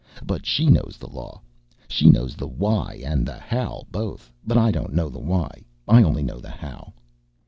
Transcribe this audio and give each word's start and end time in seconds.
But 0.25 0.47
she 0.47 0.65
knows 0.65 0.97
the 0.99 1.05
law. 1.11 1.41
She 1.87 2.09
knows 2.09 2.33
the 2.35 2.47
why 2.47 3.03
and 3.05 3.23
the 3.23 3.37
how 3.37 3.85
both; 3.91 4.31
but 4.47 4.57
I 4.57 4.71
don't 4.71 4.93
know 4.95 5.09
the 5.09 5.19
why; 5.19 5.61
I 5.87 6.01
only 6.01 6.23
know 6.23 6.39
the 6.39 6.49
how." 6.49 6.93